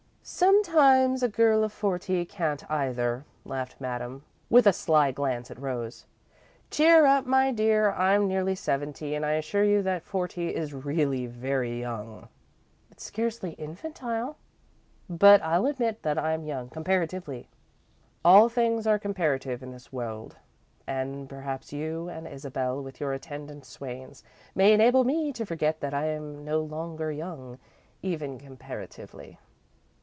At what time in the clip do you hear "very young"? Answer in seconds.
11.25-12.29